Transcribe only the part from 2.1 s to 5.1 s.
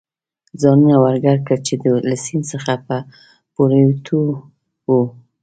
سیند څخه په پورېوتو و.